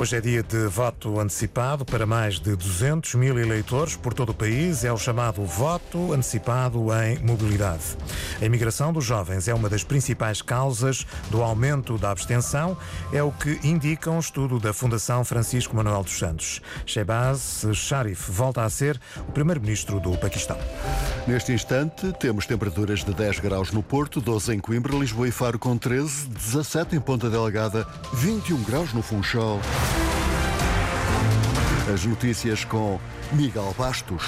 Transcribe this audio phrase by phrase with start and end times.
[0.00, 4.34] Hoje é dia de voto antecipado para mais de 200 mil eleitores por todo o
[4.34, 4.82] país.
[4.82, 7.98] É o chamado voto antecipado em mobilidade.
[8.40, 12.78] A imigração dos jovens é uma das principais causas do aumento da abstenção.
[13.12, 16.62] É o que indica um estudo da Fundação Francisco Manuel dos Santos.
[16.86, 18.98] Shehbaz Sharif volta a ser
[19.28, 20.56] o primeiro-ministro do Paquistão.
[21.26, 25.58] Neste instante, temos temperaturas de 10 graus no Porto, 12 em Coimbra, Lisboa e Faro
[25.58, 29.60] com 13, 17 em Ponta Delgada, 21 graus no Funchal.
[31.92, 33.00] As notícias com
[33.32, 34.22] Miguel Bastos.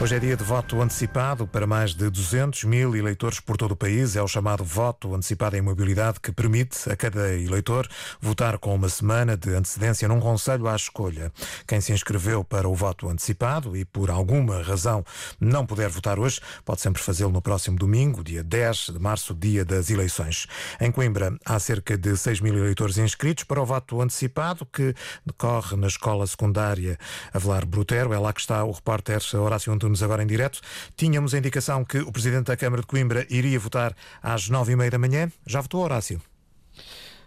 [0.00, 3.76] Hoje é dia de voto antecipado para mais de 200 mil eleitores por todo o
[3.76, 4.14] país.
[4.14, 7.88] É o chamado voto antecipado em mobilidade que permite a cada eleitor
[8.20, 11.32] votar com uma semana de antecedência num conselho à escolha.
[11.66, 15.04] Quem se inscreveu para o voto antecipado e por alguma razão
[15.40, 19.64] não puder votar hoje, pode sempre fazê-lo no próximo domingo, dia 10 de março, dia
[19.64, 20.46] das eleições.
[20.80, 24.94] Em Coimbra, há cerca de 6 mil eleitores inscritos para o voto antecipado que
[25.26, 26.96] decorre na escola secundária
[27.34, 28.12] Avelar Brutero.
[28.12, 30.60] É lá que está o repórter Horácio Antunes agora em direto.
[30.96, 34.76] Tínhamos a indicação que o Presidente da Câmara de Coimbra iria votar às nove e
[34.76, 35.30] meia da manhã.
[35.46, 36.20] Já votou, Horácio?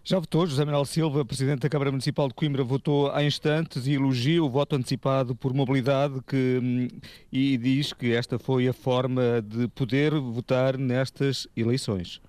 [0.04, 0.48] Já votou.
[0.48, 4.50] José Manuel Silva, Presidente da Câmara Municipal de Coimbra, votou há instantes e elogia o
[4.50, 6.88] voto antecipado por mobilidade que, hum,
[7.32, 12.20] e diz que esta foi a forma de poder votar nestas eleições.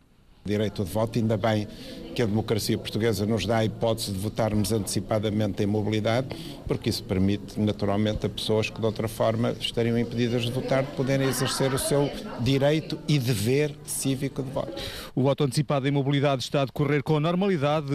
[0.44, 1.68] Direito de voto, ainda bem
[2.12, 6.28] que a democracia portuguesa nos dá a hipótese de votarmos antecipadamente em mobilidade,
[6.66, 10.90] porque isso permite naturalmente a pessoas que de outra forma estariam impedidas de votar de
[10.92, 14.82] poderem exercer o seu direito e dever cívico de voto.
[15.14, 17.86] O voto antecipado em mobilidade está a decorrer com normalidade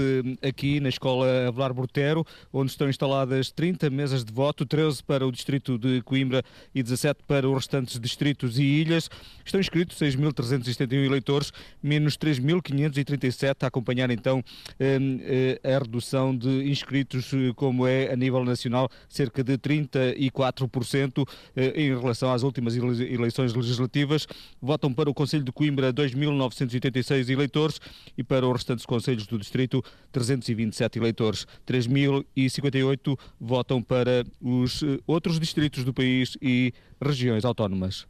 [0.41, 5.31] aqui na Escola Avelar Bortero, onde estão instaladas 30 mesas de voto, 13 para o
[5.31, 9.09] distrito de Coimbra e 17 para os restantes distritos e ilhas.
[9.45, 14.43] Estão inscritos 6.371 eleitores, menos 3.537 a acompanhar então
[14.79, 21.73] eh, a redução de inscritos, eh, como é a nível nacional, cerca de 34% eh,
[21.75, 24.27] em relação às últimas eleições legislativas.
[24.61, 27.79] Votam para o Conselho de Coimbra 2.986 eleitores
[28.17, 31.47] e para os restantes conselhos do distrito 327 eleitores.
[31.65, 38.05] 3.058 votam para os outros distritos do país e regiões autónomas.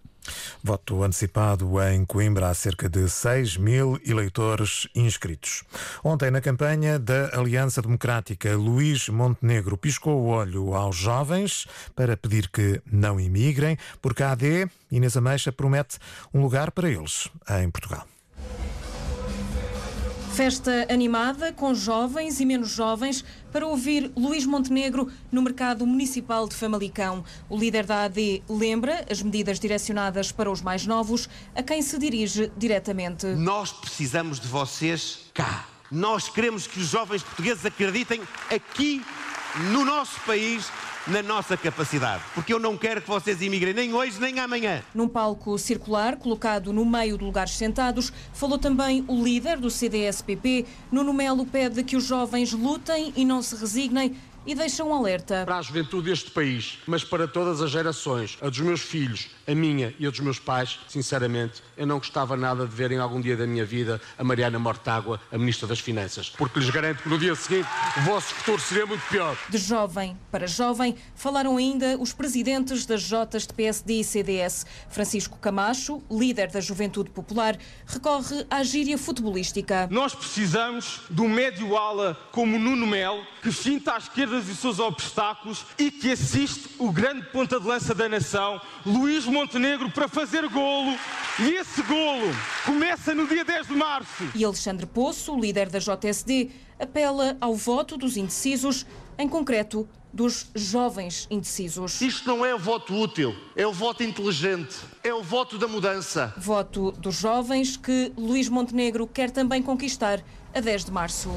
[0.63, 5.63] Voto antecipado em Coimbra há cerca de 6 mil eleitores inscritos.
[6.03, 12.49] Ontem, na campanha da Aliança Democrática, Luís Montenegro piscou o olho aos jovens para pedir
[12.49, 15.97] que não imigrem, porque a AD, Inês Ameixa, promete
[16.33, 17.29] um lugar para eles
[17.61, 18.16] em Portugal.
[20.37, 26.53] Festa animada com jovens e menos jovens para ouvir Luís Montenegro no mercado municipal de
[26.53, 27.25] Famalicão.
[27.49, 31.97] O líder da AD lembra as medidas direcionadas para os mais novos, a quem se
[31.97, 33.25] dirige diretamente.
[33.25, 35.65] Nós precisamos de vocês cá.
[35.89, 38.21] Nós queremos que os jovens portugueses acreditem
[38.53, 39.03] aqui
[39.71, 40.69] no nosso país
[41.07, 44.83] na nossa capacidade, porque eu não quero que vocês imigrem nem hoje nem amanhã.
[44.93, 50.65] Num palco circular, colocado no meio de lugares sentados, falou também o líder do CDS-PP.
[50.91, 54.15] Nuno Melo pede que os jovens lutem e não se resignem
[54.47, 55.43] e deixa um alerta.
[55.45, 59.53] Para a juventude deste país, mas para todas as gerações, a dos meus filhos, a
[59.53, 63.35] minha e a dos meus pais, sinceramente, eu não gostava nada de verem algum dia
[63.35, 67.19] da minha vida a Mariana Mortágua, a Ministra das Finanças, porque lhes garanto que no
[67.19, 69.37] dia seguinte o vosso futuro seria muito pior.
[69.49, 74.65] De jovem para jovem, falaram ainda os presidentes das Jotas de PSD e CDS.
[74.89, 79.87] Francisco Camacho, líder da Juventude Popular, recorre à gíria futebolística.
[79.91, 85.65] Nós precisamos de um médio-ala como Nuno Melo, que finta à esquerda e seus obstáculos
[85.77, 90.97] e que assiste o grande ponta de lança da nação, Luís Montenegro, para fazer golo.
[91.39, 92.27] E esse golo
[92.65, 94.23] começa no dia 10 de março.
[94.35, 98.85] E Alexandre Poço, líder da JSD, apela ao voto dos indecisos,
[99.17, 102.01] em concreto dos jovens indecisos.
[102.01, 106.33] Isto não é o voto útil, é o voto inteligente, é o voto da mudança.
[106.37, 110.23] Voto dos jovens que Luís Montenegro quer também conquistar
[110.53, 111.29] a 10 de março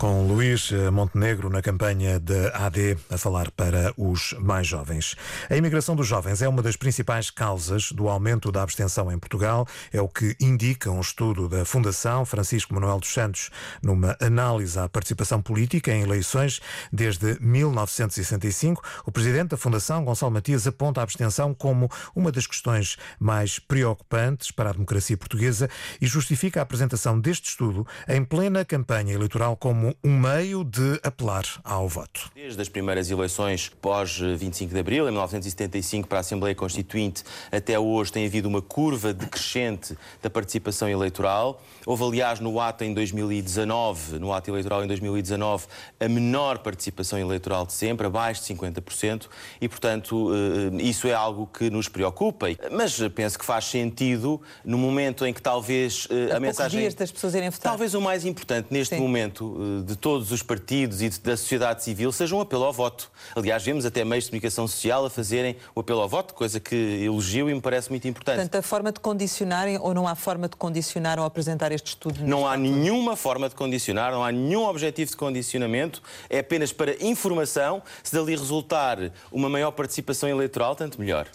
[0.00, 5.14] com Luís Montenegro na campanha da AD a falar para os mais jovens.
[5.50, 9.68] A imigração dos jovens é uma das principais causas do aumento da abstenção em Portugal,
[9.92, 13.50] é o que indica um estudo da Fundação Francisco Manuel dos Santos
[13.82, 18.82] numa análise à participação política em eleições desde 1965.
[19.04, 24.50] O presidente da Fundação, Gonçalo Matias, aponta a abstenção como uma das questões mais preocupantes
[24.50, 25.68] para a democracia portuguesa
[26.00, 31.00] e justifica a apresentação deste estudo em plena campanha eleitoral como como um meio de
[31.02, 32.30] apelar ao voto.
[32.34, 37.78] Desde as primeiras eleições pós 25 de abril, em 1975, para a Assembleia Constituinte, até
[37.78, 41.62] hoje tem havido uma curva decrescente da participação eleitoral.
[41.86, 45.66] Houve, aliás, no ato em 2019, no ato eleitoral em 2019,
[45.98, 49.26] a menor participação eleitoral de sempre, abaixo de 50%,
[49.60, 52.46] e, portanto, eh, isso é algo que nos preocupa.
[52.70, 56.80] Mas penso que faz sentido, no momento em que talvez a, a mensagem.
[56.80, 57.72] Dias das pessoas irem votar.
[57.72, 59.00] Talvez o mais importante neste Sim.
[59.00, 63.10] momento de todos os partidos e da sociedade civil seja um apelo ao voto.
[63.34, 66.74] Aliás, vemos até meios de comunicação social a fazerem o apelo ao voto, coisa que
[66.76, 68.36] elogio e me parece muito importante.
[68.36, 72.20] Portanto, a forma de condicionarem ou não há forma de condicionar ou apresentar este estudo?
[72.22, 77.02] Não há nenhuma forma de condicionar, não há nenhum objetivo de condicionamento, é apenas para
[77.04, 77.82] informação.
[78.02, 81.26] Se dali resultar uma maior participação eleitoral, tanto melhor.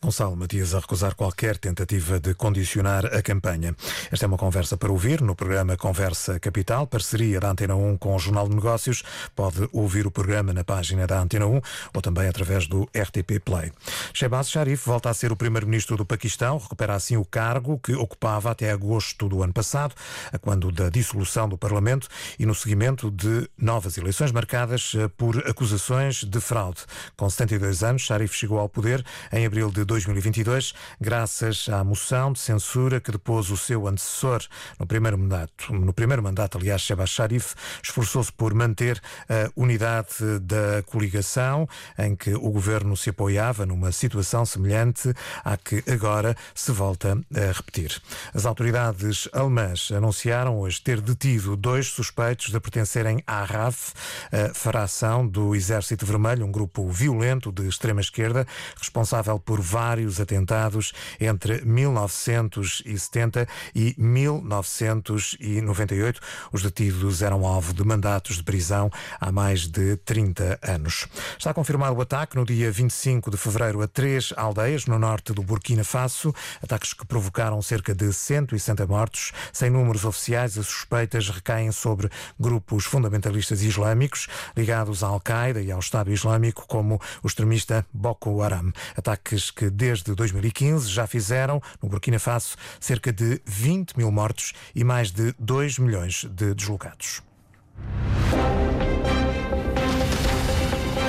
[0.00, 3.74] Gonçalo Matias a recusar qualquer tentativa de condicionar a campanha.
[4.10, 8.14] Esta é uma conversa para ouvir no programa Conversa Capital, parceria da Antena 1 com
[8.14, 9.02] o Jornal de Negócios.
[9.34, 11.60] Pode ouvir o programa na página da Antena 1
[11.94, 13.72] ou também através do RTP Play.
[14.12, 18.50] Shehbaz Sharif volta a ser o primeiro-ministro do Paquistão, recupera assim o cargo que ocupava
[18.50, 19.94] até agosto do ano passado,
[20.32, 22.08] a quando da dissolução do Parlamento
[22.38, 26.80] e no seguimento de novas eleições marcadas eh, por acusações de fraude.
[27.16, 32.30] Com 72 anos, Sharif chegou ao poder em abril abril de 2022, graças à moção
[32.30, 34.42] de censura que depôs o seu antecessor
[34.78, 35.72] no primeiro mandato.
[35.72, 39.00] No primeiro mandato, aliás, Shebaz Sharif esforçou-se por manter
[39.30, 41.66] a unidade da coligação
[41.98, 47.52] em que o governo se apoiava numa situação semelhante à que agora se volta a
[47.52, 47.98] repetir.
[48.34, 53.94] As autoridades alemãs anunciaram hoje ter detido dois suspeitos de pertencerem à RAF,
[54.30, 58.46] a fração do Exército Vermelho, um grupo violento de extrema esquerda,
[58.78, 66.20] responsável por vários atentados entre 1970 e 1998.
[66.52, 68.90] Os detidos eram alvo de mandatos de prisão
[69.20, 71.06] há mais de 30 anos.
[71.38, 75.42] Está confirmado o ataque no dia 25 de fevereiro a três aldeias no norte do
[75.42, 79.32] Burkina Faso, ataques que provocaram cerca de 160 mortos.
[79.52, 84.26] Sem números oficiais, as suspeitas recaem sobre grupos fundamentalistas islâmicos
[84.56, 88.72] ligados à Al-Qaeda e ao Estado Islâmico, como o extremista Boko Haram.
[88.96, 94.52] Ataques ataques que desde 2015 já fizeram, no Burkina Faso, cerca de 20 mil mortos
[94.74, 97.22] e mais de 2 milhões de deslocados.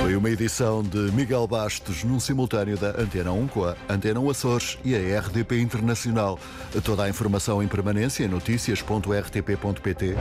[0.00, 4.30] Foi uma edição de Miguel Bastos num simultâneo da Antena 1 com a Antena 1
[4.30, 6.38] Açores e a RDP Internacional.
[6.84, 10.14] Toda a informação em permanência em notícias.rtp.pt.